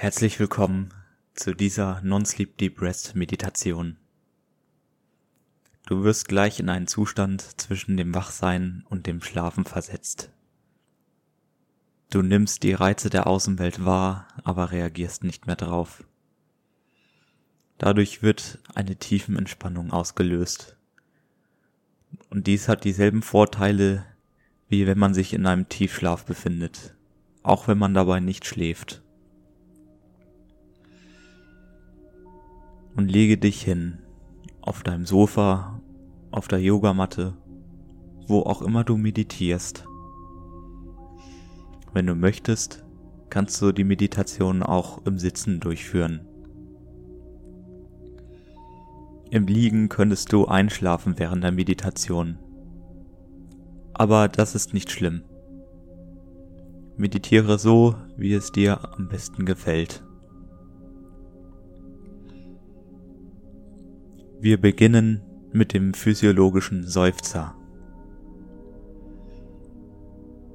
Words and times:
Herzlich 0.00 0.38
willkommen 0.38 0.94
zu 1.34 1.56
dieser 1.56 2.00
Non-Sleep 2.02 2.56
Deep 2.56 2.80
Rest 2.80 3.16
Meditation. 3.16 3.96
Du 5.86 6.04
wirst 6.04 6.28
gleich 6.28 6.60
in 6.60 6.68
einen 6.68 6.86
Zustand 6.86 7.42
zwischen 7.60 7.96
dem 7.96 8.14
Wachsein 8.14 8.84
und 8.88 9.08
dem 9.08 9.20
Schlafen 9.20 9.64
versetzt. 9.64 10.30
Du 12.10 12.22
nimmst 12.22 12.62
die 12.62 12.74
Reize 12.74 13.10
der 13.10 13.26
Außenwelt 13.26 13.84
wahr, 13.84 14.28
aber 14.44 14.70
reagierst 14.70 15.24
nicht 15.24 15.48
mehr 15.48 15.56
drauf. 15.56 16.04
Dadurch 17.78 18.22
wird 18.22 18.60
eine 18.76 18.94
Tiefenentspannung 18.94 19.90
ausgelöst. 19.90 20.76
Und 22.30 22.46
dies 22.46 22.68
hat 22.68 22.84
dieselben 22.84 23.22
Vorteile, 23.22 24.06
wie 24.68 24.86
wenn 24.86 24.98
man 25.00 25.12
sich 25.12 25.34
in 25.34 25.44
einem 25.44 25.68
Tiefschlaf 25.68 26.24
befindet, 26.24 26.94
auch 27.42 27.66
wenn 27.66 27.78
man 27.78 27.94
dabei 27.94 28.20
nicht 28.20 28.46
schläft. 28.46 29.02
Und 32.98 33.12
lege 33.12 33.38
dich 33.38 33.62
hin, 33.62 33.98
auf 34.60 34.82
deinem 34.82 35.06
Sofa, 35.06 35.80
auf 36.32 36.48
der 36.48 36.60
Yogamatte, 36.60 37.34
wo 38.26 38.40
auch 38.40 38.60
immer 38.60 38.82
du 38.82 38.96
meditierst. 38.96 39.84
Wenn 41.92 42.08
du 42.08 42.16
möchtest, 42.16 42.84
kannst 43.30 43.62
du 43.62 43.70
die 43.70 43.84
Meditation 43.84 44.64
auch 44.64 45.06
im 45.06 45.20
Sitzen 45.20 45.60
durchführen. 45.60 46.26
Im 49.30 49.46
Liegen 49.46 49.88
könntest 49.88 50.32
du 50.32 50.46
einschlafen 50.46 51.20
während 51.20 51.44
der 51.44 51.52
Meditation. 51.52 52.36
Aber 53.94 54.26
das 54.26 54.56
ist 54.56 54.74
nicht 54.74 54.90
schlimm. 54.90 55.22
Meditiere 56.96 57.60
so, 57.60 57.94
wie 58.16 58.32
es 58.32 58.50
dir 58.50 58.92
am 58.92 59.06
besten 59.06 59.44
gefällt. 59.44 60.02
Wir 64.40 64.60
beginnen 64.60 65.20
mit 65.50 65.74
dem 65.74 65.94
physiologischen 65.94 66.86
Seufzer. 66.86 67.56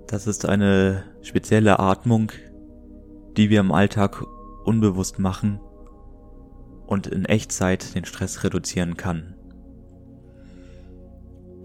Das 0.07 0.25
ist 0.25 0.45
eine 0.45 1.03
spezielle 1.21 1.79
Atmung, 1.79 2.31
die 3.35 3.49
wir 3.49 3.59
im 3.59 3.73
Alltag 3.73 4.23
unbewusst 4.63 5.19
machen 5.19 5.59
und 6.87 7.07
in 7.07 7.25
Echtzeit 7.25 7.93
den 7.93 8.05
Stress 8.05 8.45
reduzieren 8.45 8.95
kann. 8.95 9.35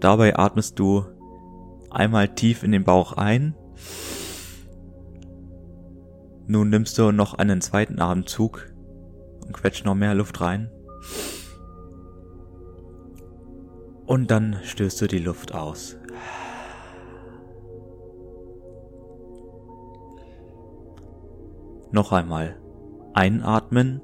Dabei 0.01 0.37
atmest 0.37 0.77
du 0.77 1.05
einmal 1.89 2.27
tief 2.35 2.63
in 2.63 2.73
den 2.73 2.83
Bauch 2.83 3.13
ein. 3.13 3.55
Nun 6.47 6.69
nimmst 6.69 6.97
du 6.97 7.13
noch 7.13 7.35
einen 7.35 7.61
zweiten 7.61 8.01
Atemzug 8.01 8.73
und 9.45 9.53
quetscht 9.53 9.85
noch 9.85 9.95
mehr 9.95 10.15
Luft 10.15 10.41
rein. 10.41 10.69
Und 14.09 14.31
dann 14.31 14.57
stößt 14.63 15.01
du 15.01 15.07
die 15.07 15.19
Luft 15.19 15.53
aus. 15.53 15.95
Noch 21.91 22.11
einmal. 22.11 22.59
Einatmen. 23.13 24.01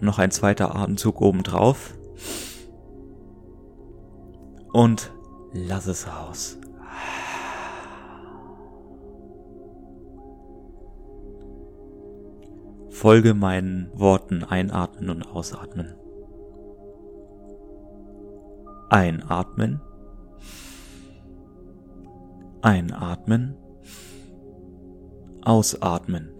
Noch 0.00 0.18
ein 0.18 0.30
zweiter 0.30 0.74
Atemzug 0.74 1.20
oben 1.20 1.42
drauf. 1.42 1.94
Und 4.72 5.12
lass 5.52 5.86
es 5.86 6.08
aus. 6.08 6.56
Folge 12.88 13.34
meinen 13.34 13.90
Worten 13.92 14.42
einatmen 14.42 15.10
und 15.10 15.26
ausatmen. 15.26 15.96
Einatmen. 18.94 19.80
Einatmen. 22.62 23.56
Ausatmen. 25.42 26.30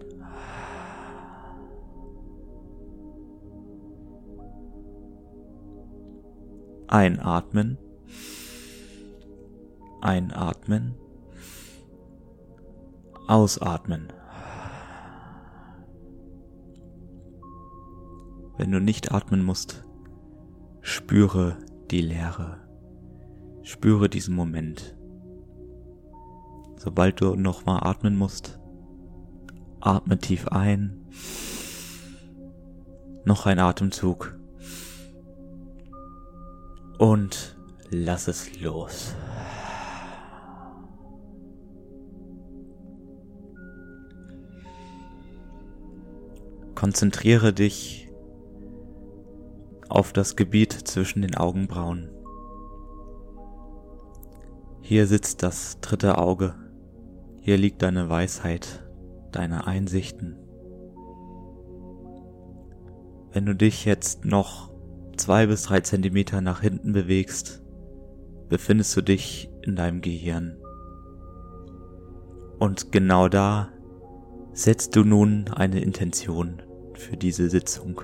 Einatmen. 6.87 7.77
Einatmen. 9.99 10.95
Ausatmen. 13.27 14.13
Wenn 18.57 18.71
du 18.71 18.79
nicht 18.79 19.11
atmen 19.11 19.43
musst, 19.43 19.83
spüre 20.79 21.57
die 21.91 22.01
Leere. 22.01 22.61
Spüre 23.63 24.09
diesen 24.09 24.35
Moment. 24.35 24.95
Sobald 26.77 27.21
du 27.21 27.35
nochmal 27.35 27.79
atmen 27.83 28.15
musst, 28.15 28.59
atme 29.79 30.17
tief 30.17 30.47
ein. 30.49 31.05
Noch 33.23 33.45
ein 33.45 33.59
Atemzug. 33.59 34.37
Und 36.99 37.57
lass 37.89 38.27
es 38.27 38.59
los. 38.59 39.15
Konzentriere 46.75 47.51
dich 47.53 48.04
auf 49.89 50.13
das 50.13 50.35
Gebiet 50.35 50.73
zwischen 50.73 51.21
den 51.21 51.35
Augenbrauen. 51.35 52.09
Hier 54.81 55.07
sitzt 55.07 55.43
das 55.43 55.79
dritte 55.81 56.17
Auge. 56.17 56.55
Hier 57.41 57.57
liegt 57.57 57.81
deine 57.81 58.09
Weisheit, 58.09 58.87
deine 59.31 59.67
Einsichten. 59.67 60.37
Wenn 63.31 63.45
du 63.45 63.55
dich 63.55 63.83
jetzt 63.85 64.25
noch 64.25 64.71
zwei 65.17 65.47
bis 65.47 65.63
drei 65.63 65.81
Zentimeter 65.81 66.41
nach 66.41 66.61
hinten 66.61 66.93
bewegst, 66.93 67.61
befindest 68.47 68.95
du 68.95 69.01
dich 69.01 69.49
in 69.63 69.75
deinem 69.75 70.01
Gehirn. 70.01 70.57
Und 72.59 72.91
genau 72.91 73.27
da 73.27 73.69
setzt 74.53 74.95
du 74.95 75.03
nun 75.03 75.49
eine 75.49 75.81
Intention 75.81 76.61
für 76.93 77.17
diese 77.17 77.49
Sitzung. 77.49 78.01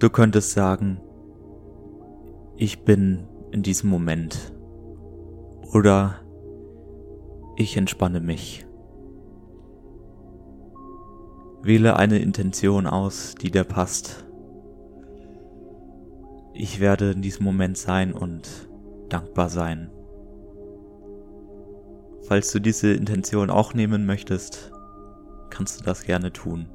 Du 0.00 0.08
könntest 0.08 0.52
sagen, 0.52 0.98
ich 2.56 2.84
bin 2.84 3.28
in 3.50 3.62
diesem 3.62 3.90
Moment. 3.90 4.54
Oder 5.74 6.20
ich 7.56 7.76
entspanne 7.76 8.20
mich. 8.20 8.66
Wähle 11.62 11.96
eine 11.96 12.18
Intention 12.18 12.86
aus, 12.86 13.34
die 13.34 13.50
dir 13.50 13.64
passt. 13.64 14.26
Ich 16.54 16.80
werde 16.80 17.10
in 17.10 17.20
diesem 17.20 17.44
Moment 17.44 17.76
sein 17.76 18.14
und 18.14 18.70
dankbar 19.10 19.50
sein. 19.50 19.90
Falls 22.22 22.50
du 22.52 22.58
diese 22.58 22.94
Intention 22.94 23.50
auch 23.50 23.74
nehmen 23.74 24.06
möchtest, 24.06 24.72
kannst 25.50 25.78
du 25.78 25.84
das 25.84 26.04
gerne 26.04 26.32
tun. 26.32 26.70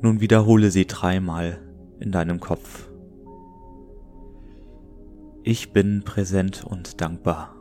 Nun 0.00 0.20
wiederhole 0.20 0.70
sie 0.70 0.86
dreimal 0.86 1.60
in 2.00 2.12
deinem 2.12 2.40
Kopf. 2.40 2.88
Ich 5.42 5.72
bin 5.72 6.04
präsent 6.04 6.64
und 6.64 7.00
dankbar. 7.00 7.54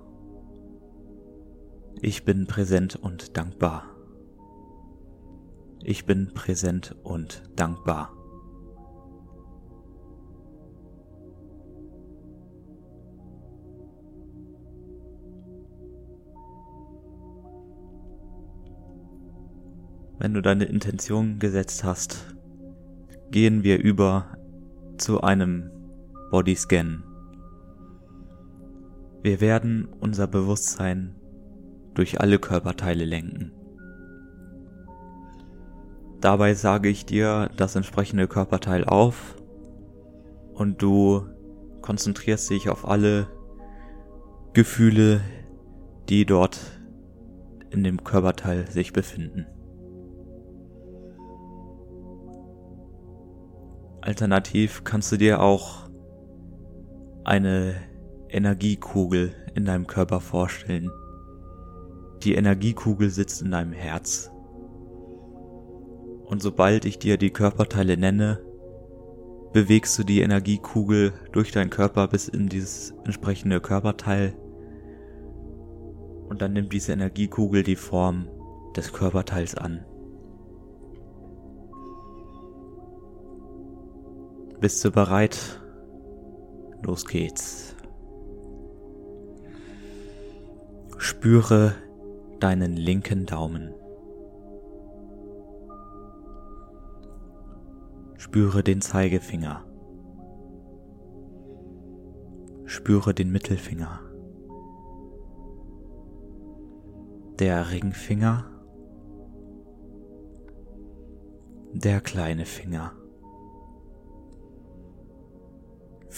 Ich 2.01 2.25
bin 2.25 2.47
präsent 2.47 2.95
und 2.95 3.37
dankbar. 3.37 3.85
Ich 5.83 6.05
bin 6.05 6.33
präsent 6.33 6.95
und 7.03 7.43
dankbar. 7.55 8.22
Wenn 20.23 20.33
du 20.33 20.41
deine 20.41 20.63
Intention 20.63 21.37
gesetzt 21.37 21.83
hast, 21.83 22.33
gehen 23.29 23.65
wir 23.65 23.83
über 23.83 24.37
zu 24.97 25.19
einem 25.19 25.69
Bodyscan. 26.31 27.03
Wir 29.21 29.41
werden 29.41 29.89
unser 29.99 30.27
Bewusstsein 30.27 31.13
durch 31.93 32.21
alle 32.21 32.39
Körperteile 32.39 33.03
lenken. 33.03 33.51
Dabei 36.21 36.53
sage 36.53 36.87
ich 36.87 37.05
dir 37.05 37.51
das 37.57 37.75
entsprechende 37.75 38.29
Körperteil 38.29 38.85
auf 38.85 39.35
und 40.53 40.81
du 40.81 41.25
konzentrierst 41.81 42.49
dich 42.49 42.69
auf 42.69 42.87
alle 42.87 43.27
Gefühle, 44.53 45.19
die 46.07 46.25
dort 46.25 46.61
in 47.71 47.83
dem 47.83 48.05
Körperteil 48.05 48.71
sich 48.71 48.93
befinden. 48.93 49.47
Alternativ 54.05 54.83
kannst 54.83 55.13
du 55.13 55.17
dir 55.17 55.41
auch 55.41 55.89
eine 57.23 57.75
Energiekugel 58.27 59.33
in 59.55 59.63
deinem 59.63 59.87
Körper 59.87 60.19
vorstellen. 60.19 60.91
Die 62.21 62.35
Energiekugel 62.35 63.09
sitzt 63.09 63.41
in 63.41 63.51
deinem 63.51 63.71
Herz. 63.71 64.29
Und 66.25 66.41
sobald 66.41 66.83
ich 66.83 66.99
dir 66.99 67.15
die 67.15 67.29
Körperteile 67.29 67.95
nenne, 67.95 68.41
bewegst 69.53 69.97
du 69.97 70.03
die 70.03 70.19
Energiekugel 70.19 71.13
durch 71.31 71.53
deinen 71.53 71.69
Körper 71.69 72.09
bis 72.09 72.27
in 72.27 72.49
dieses 72.49 72.93
entsprechende 73.05 73.61
Körperteil. 73.61 74.33
Und 76.27 76.41
dann 76.41 76.51
nimmt 76.51 76.73
diese 76.73 76.91
Energiekugel 76.91 77.63
die 77.63 77.77
Form 77.77 78.27
des 78.75 78.91
Körperteils 78.91 79.55
an. 79.55 79.85
Bist 84.63 84.85
du 84.85 84.91
bereit? 84.91 85.61
Los 86.83 87.05
geht's. 87.05 87.75
Spüre 90.97 91.75
deinen 92.39 92.77
linken 92.77 93.25
Daumen. 93.25 93.73
Spüre 98.15 98.63
den 98.63 98.79
Zeigefinger. 98.79 99.65
Spüre 102.63 103.13
den 103.13 103.33
Mittelfinger. 103.33 103.99
Der 107.37 107.69
Ringfinger. 107.69 108.45
Der 111.73 111.99
kleine 111.99 112.45
Finger. 112.45 112.93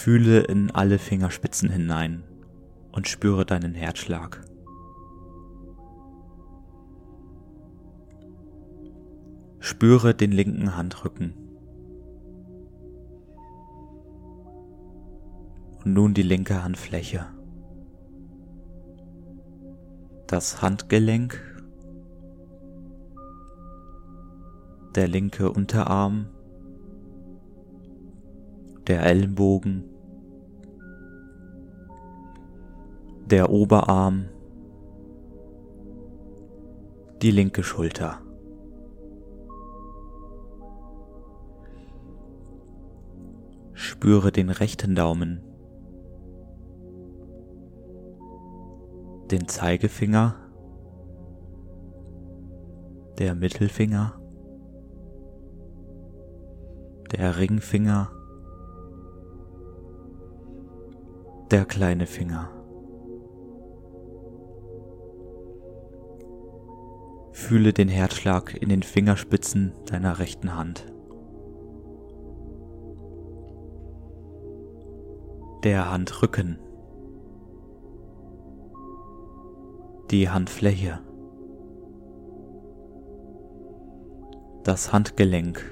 Fühle 0.06 0.42
in 0.42 0.70
alle 0.70 1.00
Fingerspitzen 1.00 1.72
hinein 1.72 2.22
und 2.92 3.08
spüre 3.08 3.44
deinen 3.44 3.74
Herzschlag. 3.74 4.46
Spüre 9.58 10.14
den 10.14 10.32
linken 10.32 10.78
Handrücken. 10.78 11.34
Und 15.84 15.94
nun 15.94 16.14
die 16.14 16.22
linke 16.22 16.64
Handfläche. 16.64 17.26
Das 20.28 20.62
Handgelenk. 20.62 21.42
Der 24.94 25.08
linke 25.08 25.52
Unterarm. 25.52 26.28
Der 28.86 29.04
Ellenbogen. 29.04 29.95
Der 33.28 33.50
Oberarm. 33.50 34.26
Die 37.24 37.32
linke 37.32 37.64
Schulter. 37.64 38.22
Spüre 43.74 44.32
den 44.32 44.52
rechten 44.52 44.94
Daumen, 44.94 45.42
den 49.32 49.48
Zeigefinger, 49.48 50.36
der 53.18 53.34
Mittelfinger, 53.34 54.22
der 57.12 57.40
Ringfinger, 57.40 58.12
der 61.50 61.66
kleine 61.66 62.06
Finger. 62.06 62.55
Fühle 67.48 67.74
den 67.74 67.90
Herzschlag 67.90 68.58
in 68.60 68.70
den 68.70 68.82
Fingerspitzen 68.82 69.72
deiner 69.86 70.18
rechten 70.18 70.56
Hand. 70.56 70.88
der 75.66 75.92
Handrücken, 75.92 76.60
die 80.12 80.30
Handfläche, 80.30 81.00
das 84.64 84.94
Handgelenk, 84.94 85.64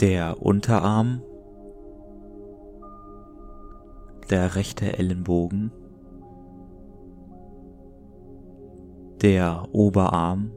der 0.00 0.40
Unterarm, 0.40 1.20
der 4.30 4.54
rechte 4.54 4.98
Ellenbogen, 4.98 5.72
der 9.22 9.68
Oberarm, 9.72 10.50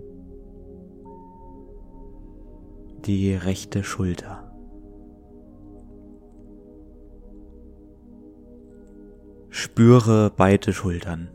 die 3.06 3.34
rechte 3.34 3.84
Schulter. 3.84 4.50
Spüre 9.50 10.32
beide 10.36 10.74
Schultern. 10.74 11.30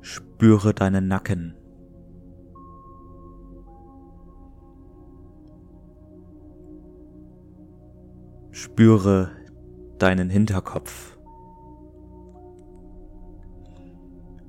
Spüre 0.00 0.74
deinen 0.74 1.08
Nacken. 1.08 1.56
Spüre 8.50 9.30
deinen 9.98 10.30
Hinterkopf. 10.30 11.13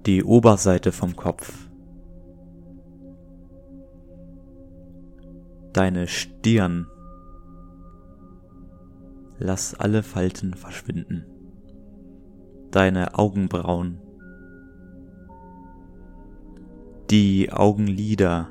Die 0.05 0.23
Oberseite 0.23 0.91
vom 0.91 1.15
Kopf. 1.15 1.67
Deine 5.73 6.05
Stirn. 6.05 6.85
Lass 9.39 9.73
alle 9.73 10.03
Falten 10.03 10.53
verschwinden. 10.53 11.25
Deine 12.69 13.17
Augenbrauen. 13.17 13.99
Die 17.09 17.51
Augenlider. 17.51 18.49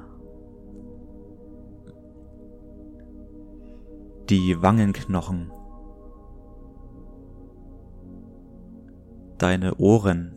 Die 4.29 4.61
Wangenknochen. 4.61 5.53
Deine 9.39 9.77
Ohren. 9.77 10.34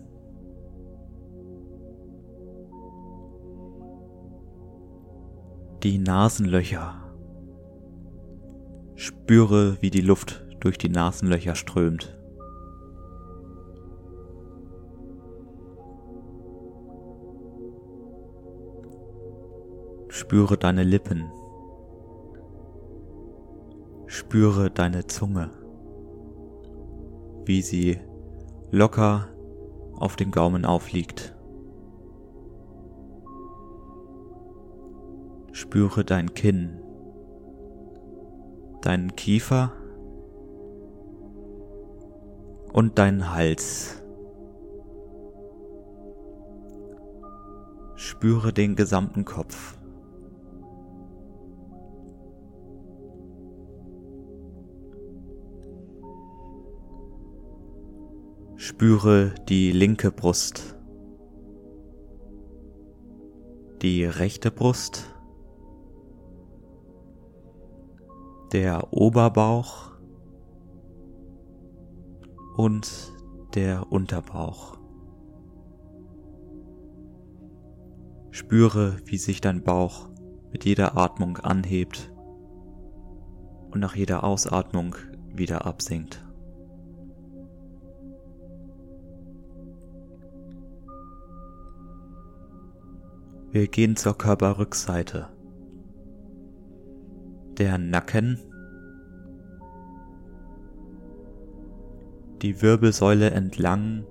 Die 5.84 6.00
Nasenlöcher. 6.00 6.96
Spüre, 8.96 9.78
wie 9.80 9.92
die 9.92 10.02
Luft 10.02 10.44
durch 10.60 10.80
die 10.80 10.90
Nasenlöcher 10.90 11.54
strömt. 11.54 12.18
Spüre 20.10 20.58
deine 20.58 20.82
Lippen. 20.82 21.26
Spüre 24.08 24.72
deine 24.72 25.06
Zunge, 25.06 25.52
wie 27.46 27.62
sie 27.62 28.00
locker 28.72 29.28
auf 29.96 30.16
dem 30.16 30.32
Gaumen 30.32 30.66
aufliegt. 30.66 31.37
Spüre 35.58 36.06
dein 36.06 36.36
Kinn 36.36 36.80
deinen 38.84 39.16
Kiefer 39.16 39.72
und 42.74 43.00
deinen 43.00 43.34
Hals. 43.34 44.04
Spüre 47.96 48.54
den 48.54 48.76
gesamten 48.76 49.26
Kopf. 49.26 49.80
Spüre 58.58 59.34
die 59.50 59.72
linke 59.72 60.12
Brust, 60.12 60.78
die 63.82 64.06
rechte 64.06 64.52
Brust, 64.52 65.17
der 68.52 68.94
Oberbauch, 68.94 69.88
und 72.58 73.14
der 73.54 73.92
Unterbauch. 73.92 74.78
Spüre, 78.32 78.98
wie 79.06 79.18
sich 79.18 79.42
dein 79.42 79.64
Bauch 79.64 80.10
mit 80.52 80.66
jeder 80.66 80.98
Atmung 80.98 81.38
anhebt 81.38 82.12
und 83.72 83.80
nach 83.80 83.96
jeder 83.96 84.24
Ausatmung 84.24 84.96
wieder 85.34 85.66
absinkt. 85.66 86.24
Wir 93.52 93.68
gehen 93.68 93.96
zur 93.96 94.18
Körperrückseite. 94.18 95.30
Der 97.58 97.80
Nacken, 97.80 98.38
die 102.44 102.62
Wirbelsäule 102.62 103.32
entlang 103.32 104.06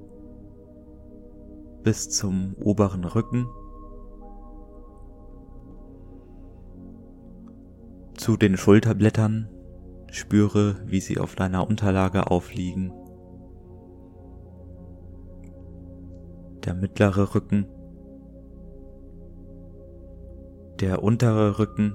bis 1.84 2.10
zum 2.10 2.56
oberen 2.60 3.04
Rücken, 3.04 3.46
zu 8.14 8.36
den 8.36 8.56
Schulterblättern, 8.56 9.48
spüre, 10.10 10.74
wie 10.84 10.98
sie 10.98 11.20
auf 11.20 11.36
deiner 11.36 11.68
Unterlage 11.68 12.28
aufliegen. 12.28 12.92
Der 16.64 16.74
mittlere 16.74 17.32
Rücken, 17.32 17.68
der 20.80 21.04
untere 21.04 21.60
Rücken 21.60 21.94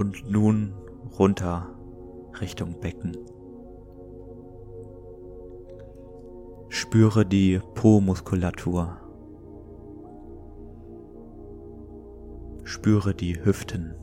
und 0.00 0.30
nun 0.30 0.72
runter 1.18 1.68
Richtung 2.40 2.80
Becken. 2.80 3.18
Spüre 6.70 7.26
die 7.26 7.60
Po-Muskulatur. 7.74 8.96
Spüre 12.64 13.14
die 13.14 13.44
Hüften. 13.44 13.94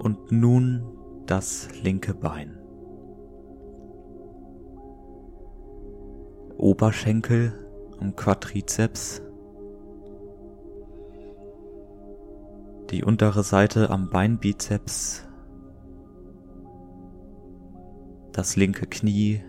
Und 0.00 0.32
nun 0.32 0.82
das 1.26 1.68
linke 1.80 2.12
Bein. 2.12 2.58
Oberschenkel 6.56 7.52
am 8.00 8.16
Quadrizeps. 8.16 9.22
Die 12.90 13.04
untere 13.04 13.42
Seite 13.42 13.90
am 13.90 14.10
Beinbizeps. 14.10 15.26
Das 18.32 18.56
linke 18.56 18.86
Knie. 18.86 19.42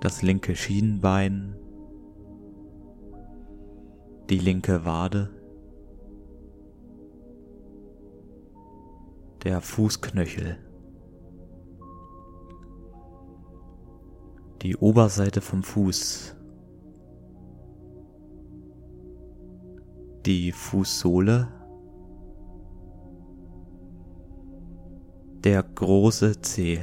Das 0.00 0.22
linke 0.22 0.56
Schienbein. 0.56 1.56
Die 4.28 4.38
linke 4.38 4.84
Wade. 4.84 5.30
Der 9.44 9.60
Fußknöchel. 9.60 10.58
die 14.66 14.76
Oberseite 14.76 15.40
vom 15.40 15.62
Fuß, 15.62 16.35
die 20.26 20.50
Fußsohle, 20.50 21.46
der 25.44 25.62
große 25.62 26.40
Zeh, 26.40 26.80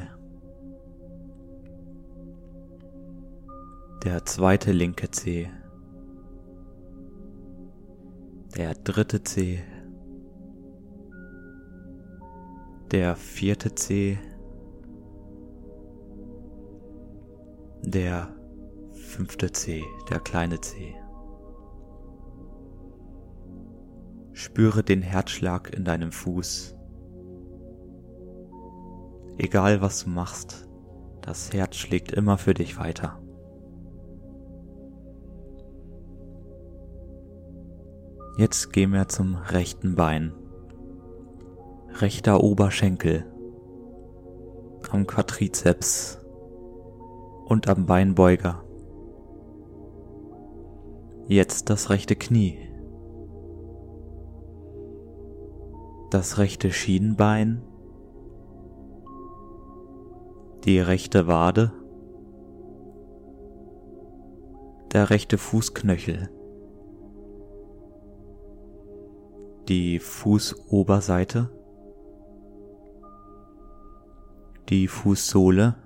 der 4.06 4.24
zweite 4.24 4.72
linke 4.72 5.12
Zeh, 5.12 5.50
der 8.56 8.76
dritte 8.76 9.22
Zeh, 9.24 9.60
der 12.92 13.18
vierte 13.18 13.76
Zeh, 13.76 14.18
der 17.82 18.34
fünfte 18.94 19.52
C, 19.52 19.84
der 20.10 20.22
kleine 20.22 20.62
C. 20.62 20.96
Spüre 24.44 24.84
den 24.84 25.02
Herzschlag 25.02 25.74
in 25.74 25.86
deinem 25.86 26.12
Fuß. 26.12 26.76
Egal 29.38 29.80
was 29.82 30.04
du 30.04 30.10
machst, 30.10 30.68
das 31.22 31.54
Herz 31.54 31.78
schlägt 31.78 32.12
immer 32.12 32.38
für 32.38 32.54
dich 32.54 32.78
weiter. 32.78 33.22
Jetzt 38.38 38.74
gehen 38.74 38.92
wir 38.92 39.08
zum 39.08 39.36
rechten 39.36 39.96
Bein. 39.96 40.34
Rechter 42.02 42.44
Oberschenkel. 42.44 43.26
Am 44.92 45.08
Quadrizeps 45.08 46.20
und 47.46 47.70
am 47.70 47.86
Beinbeuger. 47.86 48.66
Jetzt 51.30 51.70
das 51.70 51.90
rechte 51.90 52.18
Knie. 52.18 52.73
Das 56.14 56.38
rechte 56.38 56.72
Schienbein. 56.72 57.64
Die 60.64 60.78
rechte 60.78 61.26
Wade. 61.26 61.72
Der 64.92 65.10
rechte 65.10 65.40
Fußknöchel. 65.40 66.30
Die 69.68 69.98
Fußoberseite. 69.98 71.50
Die 74.70 74.88
Fußsohle. 74.88 75.78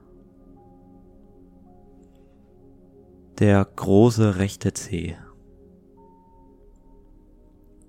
Der 3.39 3.63
große 3.63 4.35
rechte 4.35 4.73
Zeh. 4.73 5.15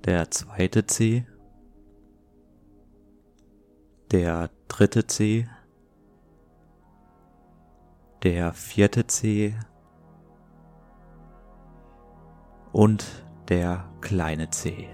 Der 0.05 0.31
zweite 0.31 0.87
Zeh. 0.87 1.27
Der 4.11 4.49
dritte 4.69 5.07
Zeh. 5.07 5.47
Der 8.23 8.55
vierte 8.55 9.07
Zeh. 9.07 9.55
Und 12.73 13.05
der 13.51 13.85
kleine 14.01 14.49
Zeh. 14.49 14.89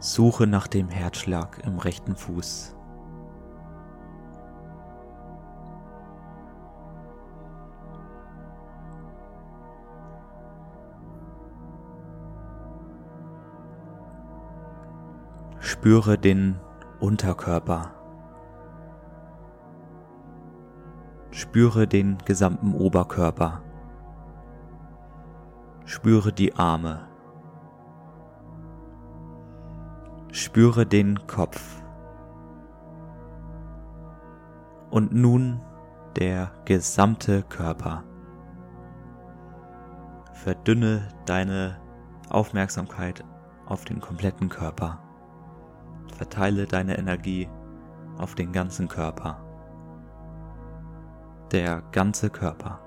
Suche 0.00 0.46
nach 0.46 0.66
dem 0.66 0.90
Herzschlag 0.90 1.64
im 1.64 1.78
rechten 1.78 2.14
Fuß. 2.14 2.76
Spüre 15.64 16.18
den 16.18 16.58
Unterkörper. 16.98 17.92
Spüre 21.30 21.86
den 21.86 22.18
gesamten 22.24 22.74
Oberkörper. 22.74 23.62
Spüre 25.84 26.32
die 26.32 26.52
Arme. 26.56 27.06
Spüre 30.32 30.84
den 30.84 31.28
Kopf. 31.28 31.80
Und 34.90 35.14
nun 35.14 35.60
der 36.16 36.50
gesamte 36.64 37.44
Körper. 37.44 38.02
Verdünne 40.32 41.06
deine 41.24 41.80
Aufmerksamkeit 42.30 43.24
auf 43.64 43.84
den 43.84 44.00
kompletten 44.00 44.48
Körper. 44.48 44.98
Verteile 46.16 46.66
deine 46.66 46.98
Energie 46.98 47.48
auf 48.18 48.34
den 48.34 48.52
ganzen 48.52 48.88
Körper. 48.88 49.42
Der 51.50 51.82
ganze 51.92 52.30
Körper. 52.30 52.80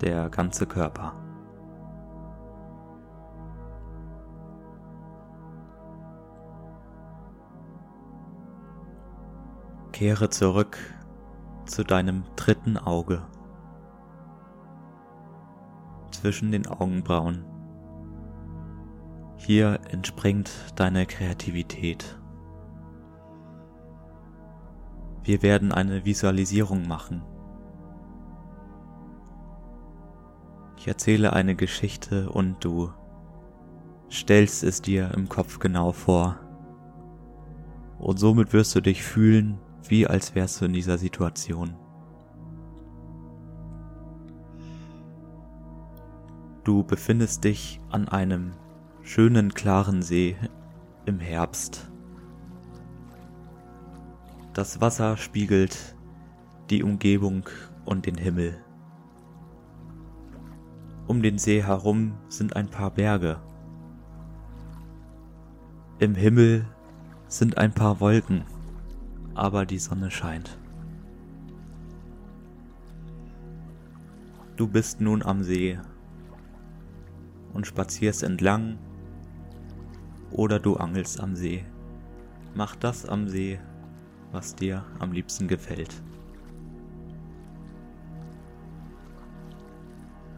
Der 0.00 0.28
ganze 0.30 0.66
Körper. 0.66 1.14
Kehre 9.92 10.30
zurück 10.30 10.78
zu 11.66 11.84
deinem 11.84 12.24
dritten 12.36 12.78
Auge. 12.78 13.22
zwischen 16.20 16.52
den 16.52 16.66
Augenbrauen. 16.66 17.49
Hier 19.42 19.80
entspringt 19.90 20.50
deine 20.76 21.06
Kreativität. 21.06 22.18
Wir 25.24 25.42
werden 25.42 25.72
eine 25.72 26.04
Visualisierung 26.04 26.86
machen. 26.86 27.22
Ich 30.76 30.86
erzähle 30.86 31.32
eine 31.32 31.56
Geschichte 31.56 32.28
und 32.28 32.62
du 32.62 32.92
stellst 34.10 34.62
es 34.62 34.82
dir 34.82 35.10
im 35.16 35.30
Kopf 35.30 35.58
genau 35.58 35.92
vor. 35.92 36.38
Und 37.98 38.18
somit 38.18 38.52
wirst 38.52 38.74
du 38.74 38.82
dich 38.82 39.02
fühlen, 39.02 39.58
wie 39.88 40.06
als 40.06 40.34
wärst 40.34 40.60
du 40.60 40.66
in 40.66 40.74
dieser 40.74 40.98
Situation. 40.98 41.74
Du 46.62 46.84
befindest 46.84 47.42
dich 47.44 47.80
an 47.88 48.06
einem 48.06 48.52
schönen 49.02 49.54
klaren 49.54 50.02
See 50.02 50.36
im 51.06 51.18
Herbst. 51.18 51.90
Das 54.52 54.80
Wasser 54.80 55.16
spiegelt 55.16 55.96
die 56.68 56.82
Umgebung 56.82 57.44
und 57.84 58.06
den 58.06 58.16
Himmel. 58.16 58.62
Um 61.06 61.22
den 61.22 61.38
See 61.38 61.62
herum 61.62 62.14
sind 62.28 62.54
ein 62.54 62.68
paar 62.68 62.90
Berge. 62.90 63.40
Im 65.98 66.14
Himmel 66.14 66.66
sind 67.26 67.58
ein 67.58 67.72
paar 67.72 68.00
Wolken, 68.00 68.44
aber 69.34 69.66
die 69.66 69.78
Sonne 69.78 70.10
scheint. 70.10 70.56
Du 74.56 74.68
bist 74.68 75.00
nun 75.00 75.22
am 75.22 75.42
See 75.42 75.78
und 77.54 77.66
spazierst 77.66 78.22
entlang 78.22 78.78
oder 80.32 80.58
du 80.58 80.76
angelst 80.76 81.20
am 81.20 81.34
See. 81.34 81.64
Mach 82.54 82.76
das 82.76 83.06
am 83.06 83.28
See, 83.28 83.58
was 84.32 84.54
dir 84.54 84.84
am 84.98 85.12
liebsten 85.12 85.48
gefällt. 85.48 86.02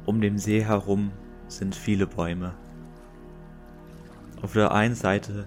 Um 0.04 0.20
den 0.20 0.38
See 0.38 0.64
herum 0.64 1.12
sind 1.48 1.74
viele 1.74 2.06
Bäume. 2.06 2.54
Auf 4.42 4.54
der 4.54 4.72
einen 4.72 4.94
Seite 4.94 5.46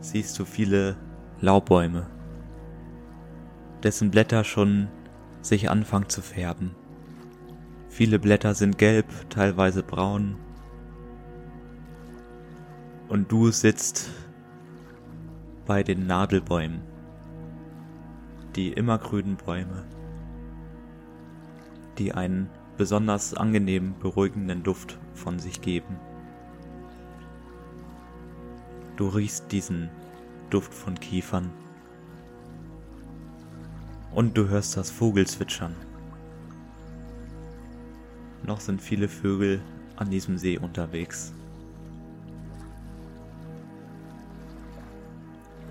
siehst 0.00 0.38
du 0.38 0.44
viele 0.44 0.96
Laubbäume, 1.40 2.06
dessen 3.82 4.10
Blätter 4.10 4.42
schon 4.42 4.88
sich 5.42 5.70
anfangen 5.70 6.08
zu 6.08 6.22
färben. 6.22 6.74
Viele 7.88 8.18
Blätter 8.18 8.54
sind 8.54 8.78
gelb, 8.78 9.06
teilweise 9.30 9.82
braun 9.82 10.36
und 13.08 13.30
du 13.30 13.50
sitzt 13.50 14.10
bei 15.66 15.82
den 15.82 16.06
Nadelbäumen, 16.06 16.80
die 18.54 18.72
immergrünen 18.72 19.36
Bäume, 19.36 19.84
die 21.98 22.12
einen 22.12 22.48
besonders 22.76 23.34
angenehmen, 23.34 23.94
beruhigenden 24.00 24.62
Duft 24.62 24.98
von 25.14 25.38
sich 25.38 25.60
geben. 25.60 25.96
Du 28.96 29.08
riechst 29.08 29.52
diesen 29.52 29.90
Duft 30.50 30.72
von 30.72 30.94
Kiefern 30.98 31.50
und 34.12 34.36
du 34.36 34.48
hörst 34.48 34.76
das 34.76 34.90
Vogelzwitschern. 34.90 35.74
Noch 38.44 38.60
sind 38.60 38.80
viele 38.80 39.08
Vögel 39.08 39.60
an 39.96 40.10
diesem 40.10 40.38
See 40.38 40.56
unterwegs. 40.58 41.32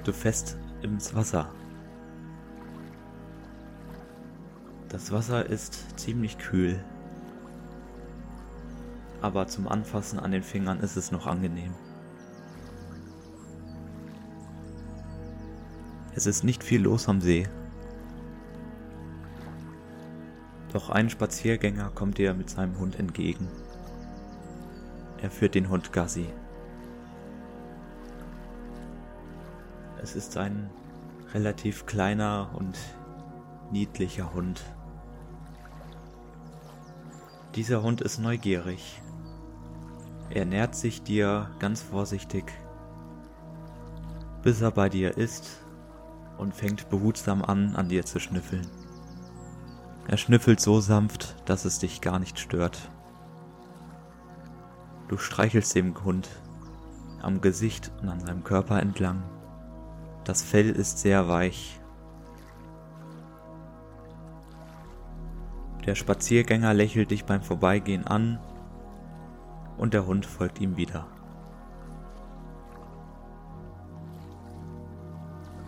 Du 0.07 0.13
fest 0.13 0.57
ins 0.81 1.15
Wasser. 1.15 1.51
Das 4.89 5.11
Wasser 5.11 5.45
ist 5.45 5.99
ziemlich 5.99 6.37
kühl, 6.37 6.79
aber 9.21 9.47
zum 9.47 9.67
Anfassen 9.67 10.19
an 10.19 10.31
den 10.31 10.43
Fingern 10.43 10.79
ist 10.79 10.95
es 10.95 11.11
noch 11.11 11.25
angenehm. 11.25 11.73
Es 16.15 16.27
ist 16.27 16.43
nicht 16.43 16.63
viel 16.63 16.81
los 16.81 17.09
am 17.09 17.19
See. 17.19 17.47
Doch 20.71 20.89
ein 20.89 21.09
Spaziergänger 21.09 21.89
kommt 21.89 22.17
dir 22.17 22.33
mit 22.33 22.49
seinem 22.49 22.79
Hund 22.79 22.99
entgegen. 22.99 23.47
Er 25.21 25.31
führt 25.31 25.55
den 25.55 25.69
Hund 25.69 25.91
Gassi. 25.91 26.27
Es 30.05 30.15
ist 30.15 30.37
ein 30.37 30.69
relativ 31.33 31.87
kleiner 31.87 32.51
und 32.53 32.77
niedlicher 33.71 34.35
Hund. 34.35 34.61
Dieser 37.55 37.81
Hund 37.81 38.01
ist 38.01 38.19
neugierig. 38.19 39.01
Er 40.29 40.45
nähert 40.45 40.75
sich 40.75 41.01
dir 41.01 41.49
ganz 41.57 41.81
vorsichtig, 41.81 42.53
bis 44.43 44.61
er 44.61 44.69
bei 44.69 44.89
dir 44.89 45.17
ist 45.17 45.65
und 46.37 46.53
fängt 46.53 46.87
behutsam 46.89 47.41
an, 47.43 47.75
an 47.75 47.89
dir 47.89 48.05
zu 48.05 48.19
schnüffeln. 48.19 48.67
Er 50.07 50.17
schnüffelt 50.17 50.59
so 50.59 50.81
sanft, 50.81 51.35
dass 51.49 51.65
es 51.65 51.79
dich 51.79 52.01
gar 52.01 52.19
nicht 52.19 52.37
stört. 52.37 52.91
Du 55.07 55.17
streichelst 55.17 55.73
dem 55.73 55.95
Hund 56.03 56.29
am 57.23 57.41
Gesicht 57.41 57.91
und 58.03 58.09
an 58.09 58.19
seinem 58.19 58.43
Körper 58.43 58.79
entlang. 58.79 59.23
Das 60.25 60.41
Fell 60.41 60.71
ist 60.71 60.97
sehr 60.97 61.27
weich. 61.27 61.79
Der 65.85 65.93
Spaziergänger 65.93 66.73
lächelt 66.73 67.11
dich 67.11 67.25
beim 67.25 67.43
Vorbeigehen 67.43 68.07
an 68.07 68.39
und 69.77 69.93
der 69.93 70.07
Hund 70.07 70.25
folgt 70.25 70.59
ihm 70.59 70.77
wieder. 70.77 71.05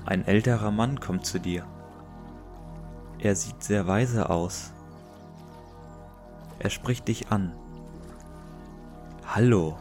Ein 0.07 0.25
älterer 0.25 0.71
Mann 0.71 0.99
kommt 0.99 1.27
zu 1.27 1.39
dir. 1.39 1.63
Er 3.19 3.35
sieht 3.35 3.61
sehr 3.61 3.85
weise 3.85 4.31
aus. 4.31 4.73
Er 6.57 6.71
spricht 6.71 7.07
dich 7.07 7.31
an. 7.31 7.53
Hallo. 9.27 9.77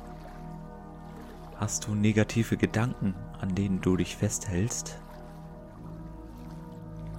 Hast 1.59 1.87
du 1.87 1.95
negative 1.95 2.59
Gedanken 2.59 3.15
an 3.40 3.55
denen 3.55 3.81
du 3.81 3.96
dich 3.96 4.16
festhältst? 4.16 4.99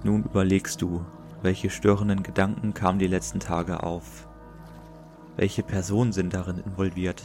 Nun 0.04 0.24
überlegst 0.24 0.80
du, 0.82 1.04
welche 1.42 1.70
störenden 1.70 2.22
Gedanken 2.22 2.74
kamen 2.74 2.98
die 2.98 3.06
letzten 3.06 3.40
Tage 3.40 3.82
auf? 3.82 4.28
Welche 5.36 5.62
Personen 5.62 6.12
sind 6.12 6.34
darin 6.34 6.58
involviert? 6.58 7.22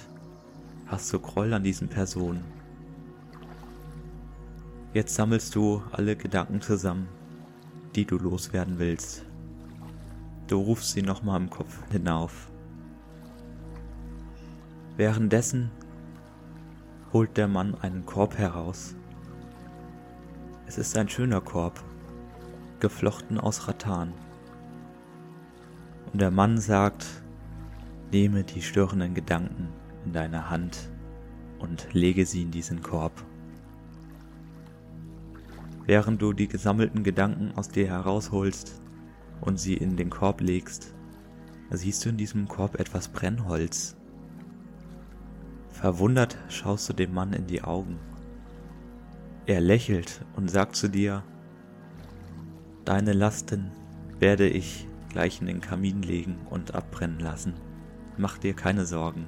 Hast 0.87 1.11
du 1.11 1.19
Groll 1.19 1.53
an 1.53 1.63
diesen 1.63 1.87
Personen? 1.87 2.43
Jetzt 4.93 5.15
sammelst 5.15 5.55
du 5.55 5.81
alle 5.91 6.15
Gedanken 6.15 6.61
zusammen, 6.61 7.07
die 7.95 8.05
du 8.05 8.17
loswerden 8.17 8.77
willst. 8.77 9.25
Du 10.47 10.59
rufst 10.59 10.91
sie 10.91 11.01
nochmal 11.01 11.41
im 11.41 11.49
Kopf 11.49 11.79
hinauf. 11.91 12.51
Währenddessen 14.95 15.71
holt 17.13 17.37
der 17.37 17.47
Mann 17.47 17.75
einen 17.75 18.05
Korb 18.07 18.37
heraus. 18.39 18.95
Es 20.65 20.79
ist 20.79 20.97
ein 20.97 21.07
schöner 21.07 21.41
Korb, 21.41 21.83
geflochten 22.79 23.39
aus 23.39 23.67
Rattan. 23.67 24.11
Und 26.11 26.19
der 26.19 26.31
Mann 26.31 26.57
sagt, 26.57 27.05
nehme 28.11 28.43
die 28.43 28.63
störenden 28.63 29.13
Gedanken 29.13 29.69
in 30.05 30.13
deine 30.13 30.49
Hand 30.49 30.89
und 31.59 31.87
lege 31.93 32.25
sie 32.25 32.41
in 32.41 32.51
diesen 32.51 32.81
Korb. 32.81 33.23
Während 35.85 36.21
du 36.21 36.33
die 36.33 36.47
gesammelten 36.47 37.03
Gedanken 37.03 37.51
aus 37.55 37.69
dir 37.69 37.87
herausholst 37.87 38.81
und 39.41 39.59
sie 39.59 39.75
in 39.75 39.97
den 39.97 40.09
Korb 40.09 40.41
legst, 40.41 40.95
siehst 41.69 42.05
du 42.05 42.09
in 42.09 42.17
diesem 42.17 42.47
Korb 42.47 42.79
etwas 42.79 43.07
Brennholz. 43.07 43.95
Verwundert 45.83 46.37
schaust 46.47 46.87
du 46.87 46.93
dem 46.93 47.13
Mann 47.13 47.33
in 47.33 47.45
die 47.45 47.61
Augen. 47.61 47.99
Er 49.45 49.59
lächelt 49.59 50.23
und 50.33 50.49
sagt 50.49 50.77
zu 50.77 50.87
dir, 50.87 51.23
Deine 52.85 53.11
Lasten 53.11 53.69
werde 54.17 54.47
ich 54.47 54.87
gleich 55.09 55.41
in 55.41 55.47
den 55.47 55.59
Kamin 55.59 56.01
legen 56.01 56.37
und 56.49 56.73
abbrennen 56.73 57.19
lassen. 57.19 57.55
Mach 58.15 58.37
dir 58.37 58.53
keine 58.53 58.85
Sorgen. 58.85 59.27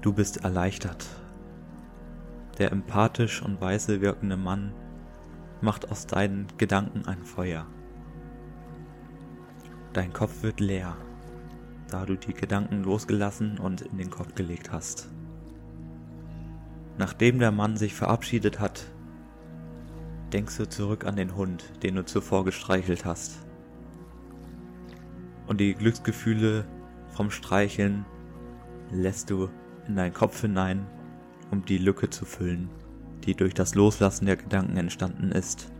Du 0.00 0.12
bist 0.12 0.44
erleichtert. 0.44 1.04
Der 2.58 2.70
empathisch 2.70 3.42
und 3.42 3.60
weise 3.60 4.00
wirkende 4.00 4.36
Mann 4.36 4.72
macht 5.60 5.90
aus 5.90 6.06
deinen 6.06 6.46
Gedanken 6.58 7.06
ein 7.06 7.24
Feuer. 7.24 7.66
Dein 9.92 10.12
Kopf 10.12 10.44
wird 10.44 10.60
leer, 10.60 10.96
da 11.90 12.04
du 12.04 12.16
die 12.16 12.34
Gedanken 12.34 12.82
losgelassen 12.82 13.58
und 13.58 13.82
in 13.82 13.98
den 13.98 14.10
Kopf 14.10 14.34
gelegt 14.34 14.72
hast. 14.72 15.08
Nachdem 16.98 17.38
der 17.38 17.52
Mann 17.52 17.76
sich 17.76 17.94
verabschiedet 17.94 18.58
hat, 18.58 18.86
denkst 20.32 20.56
du 20.56 20.68
zurück 20.68 21.04
an 21.04 21.16
den 21.16 21.36
Hund, 21.36 21.64
den 21.82 21.96
du 21.96 22.04
zuvor 22.04 22.44
gestreichelt 22.44 23.04
hast. 23.04 23.38
Und 25.46 25.60
die 25.60 25.74
Glücksgefühle 25.74 26.64
vom 27.10 27.30
Streicheln 27.30 28.04
lässt 28.90 29.30
du 29.30 29.48
in 29.86 29.96
deinen 29.96 30.14
Kopf 30.14 30.40
hinein, 30.40 30.86
um 31.50 31.64
die 31.64 31.78
Lücke 31.78 32.10
zu 32.10 32.24
füllen, 32.24 32.68
die 33.24 33.34
durch 33.34 33.54
das 33.54 33.74
Loslassen 33.74 34.26
der 34.26 34.36
Gedanken 34.36 34.76
entstanden 34.76 35.30
ist. 35.30 35.70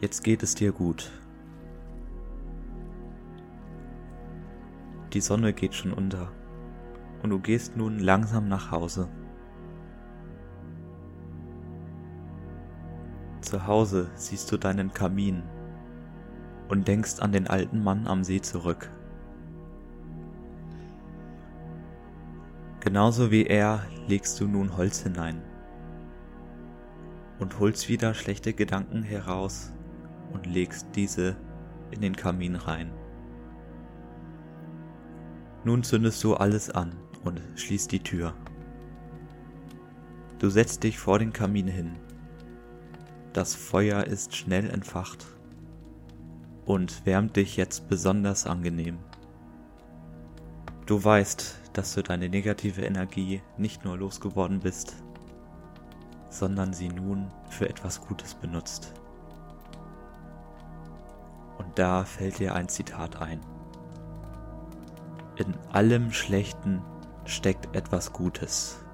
Jetzt 0.00 0.24
geht 0.24 0.42
es 0.42 0.54
dir 0.54 0.72
gut. 0.72 1.10
Die 5.12 5.20
Sonne 5.20 5.52
geht 5.52 5.74
schon 5.74 5.92
unter 5.92 6.30
und 7.22 7.30
du 7.30 7.40
gehst 7.40 7.76
nun 7.76 7.98
langsam 7.98 8.48
nach 8.48 8.70
Hause. 8.70 9.08
Zu 13.40 13.66
Hause 13.66 14.10
siehst 14.14 14.52
du 14.52 14.56
deinen 14.56 14.94
Kamin 14.94 15.42
und 16.68 16.86
denkst 16.86 17.18
an 17.18 17.32
den 17.32 17.48
alten 17.48 17.82
Mann 17.82 18.06
am 18.06 18.22
See 18.22 18.40
zurück. 18.40 18.88
Genauso 22.78 23.30
wie 23.30 23.46
er 23.46 23.84
legst 24.06 24.40
du 24.40 24.46
nun 24.46 24.76
Holz 24.76 25.02
hinein 25.02 25.42
und 27.40 27.58
holst 27.58 27.88
wieder 27.88 28.14
schlechte 28.14 28.52
Gedanken 28.52 29.02
heraus 29.02 29.72
und 30.32 30.46
legst 30.46 30.86
diese 30.94 31.36
in 31.90 32.00
den 32.00 32.14
Kamin 32.14 32.54
rein. 32.54 32.92
Nun 35.64 35.82
zündest 35.82 36.22
du 36.24 36.34
alles 36.34 36.70
an 36.70 36.94
und 37.24 37.40
schließt 37.56 37.92
die 37.92 38.02
Tür. 38.02 38.34
Du 40.38 40.48
setzt 40.48 40.84
dich 40.84 40.98
vor 40.98 41.18
den 41.18 41.32
Kamin 41.32 41.68
hin. 41.68 41.96
Das 43.32 43.54
Feuer 43.54 44.04
ist 44.04 44.34
schnell 44.34 44.70
entfacht 44.70 45.26
und 46.64 47.04
wärmt 47.04 47.36
dich 47.36 47.56
jetzt 47.56 47.88
besonders 47.88 48.46
angenehm. 48.46 48.98
Du 50.86 51.02
weißt, 51.02 51.60
dass 51.74 51.94
du 51.94 52.02
deine 52.02 52.28
negative 52.28 52.82
Energie 52.82 53.42
nicht 53.58 53.84
nur 53.84 53.98
losgeworden 53.98 54.60
bist, 54.60 54.96
sondern 56.30 56.72
sie 56.72 56.88
nun 56.88 57.30
für 57.48 57.68
etwas 57.68 58.00
Gutes 58.00 58.34
benutzt. 58.34 58.94
Und 61.58 61.78
da 61.78 62.04
fällt 62.04 62.38
dir 62.38 62.54
ein 62.54 62.68
Zitat 62.68 63.20
ein. 63.20 63.40
In 65.40 65.54
allem 65.72 66.12
Schlechten 66.12 66.82
steckt 67.24 67.74
etwas 67.74 68.12
Gutes. 68.12 68.84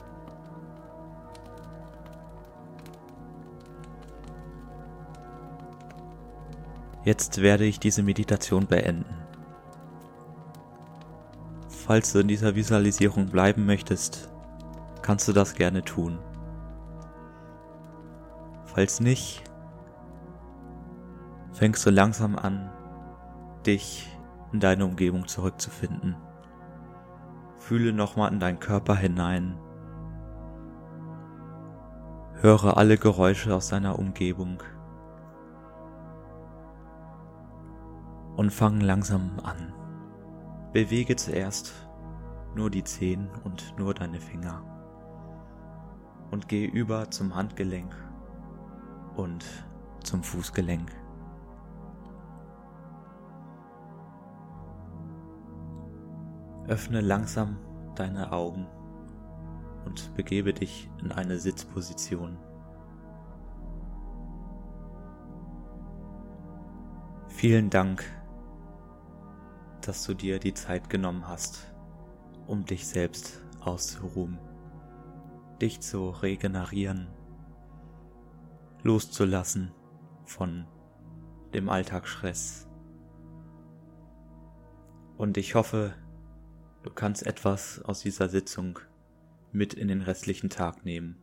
Jetzt 7.02 7.42
werde 7.42 7.64
ich 7.64 7.80
diese 7.80 8.04
Meditation 8.04 8.68
beenden. 8.68 9.12
Falls 11.68 12.12
du 12.12 12.20
in 12.20 12.28
dieser 12.28 12.54
Visualisierung 12.54 13.26
bleiben 13.26 13.66
möchtest, 13.66 14.28
kannst 15.02 15.26
du 15.26 15.32
das 15.32 15.56
gerne 15.56 15.82
tun. 15.82 16.16
Falls 18.66 19.00
nicht, 19.00 19.42
fängst 21.52 21.84
du 21.84 21.90
langsam 21.90 22.36
an, 22.36 22.70
dich 23.66 24.08
in 24.52 24.60
deine 24.60 24.84
Umgebung 24.84 25.26
zurückzufinden. 25.26 26.14
Fühle 27.66 27.92
nochmal 27.92 28.32
in 28.32 28.38
deinen 28.38 28.60
Körper 28.60 28.94
hinein. 28.94 29.58
Höre 32.34 32.76
alle 32.76 32.96
Geräusche 32.96 33.52
aus 33.52 33.70
deiner 33.70 33.98
Umgebung. 33.98 34.62
Und 38.36 38.52
fang 38.52 38.80
langsam 38.80 39.32
an. 39.42 39.72
Bewege 40.72 41.16
zuerst 41.16 41.72
nur 42.54 42.70
die 42.70 42.84
Zehen 42.84 43.28
und 43.42 43.74
nur 43.76 43.94
deine 43.94 44.20
Finger. 44.20 44.62
Und 46.30 46.46
gehe 46.46 46.68
über 46.68 47.10
zum 47.10 47.34
Handgelenk 47.34 47.92
und 49.16 49.44
zum 50.04 50.22
Fußgelenk. 50.22 50.92
Öffne 56.68 57.00
langsam 57.00 57.58
deine 57.94 58.32
Augen 58.32 58.66
und 59.84 60.14
begebe 60.14 60.52
dich 60.52 60.90
in 61.00 61.12
eine 61.12 61.38
Sitzposition. 61.38 62.36
Vielen 67.28 67.70
Dank, 67.70 68.04
dass 69.82 70.04
du 70.04 70.14
dir 70.14 70.40
die 70.40 70.54
Zeit 70.54 70.90
genommen 70.90 71.28
hast, 71.28 71.72
um 72.46 72.64
dich 72.64 72.86
selbst 72.88 73.40
auszuruhen, 73.60 74.38
dich 75.60 75.80
zu 75.80 76.10
regenerieren, 76.10 77.08
loszulassen 78.82 79.72
von 80.24 80.66
dem 81.54 81.68
Alltagsstress. 81.68 82.68
Und 85.16 85.36
ich 85.36 85.54
hoffe, 85.54 85.94
Du 86.86 86.92
kannst 86.92 87.26
etwas 87.26 87.82
aus 87.84 88.00
dieser 88.00 88.28
Sitzung 88.28 88.78
mit 89.50 89.74
in 89.74 89.88
den 89.88 90.02
restlichen 90.02 90.50
Tag 90.50 90.84
nehmen. 90.84 91.16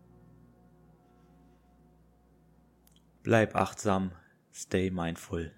Bleib 3.24 3.56
achtsam, 3.56 4.12
stay 4.52 4.92
mindful. 4.92 5.52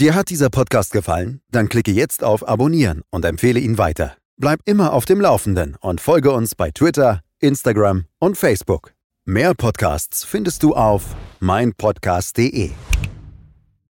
Dir 0.00 0.14
hat 0.14 0.30
dieser 0.30 0.48
Podcast 0.48 0.92
gefallen? 0.92 1.42
Dann 1.50 1.68
klicke 1.68 1.92
jetzt 1.92 2.24
auf 2.24 2.48
Abonnieren 2.48 3.02
und 3.10 3.26
empfehle 3.26 3.60
ihn 3.60 3.76
weiter. 3.76 4.16
Bleib 4.38 4.60
immer 4.64 4.94
auf 4.94 5.04
dem 5.04 5.20
Laufenden 5.20 5.76
und 5.78 6.00
folge 6.00 6.32
uns 6.32 6.54
bei 6.54 6.70
Twitter, 6.70 7.20
Instagram 7.38 8.06
und 8.18 8.38
Facebook. 8.38 8.94
Mehr 9.26 9.54
Podcasts 9.54 10.24
findest 10.24 10.62
du 10.62 10.74
auf 10.74 11.14
meinpodcast.de. 11.40 12.70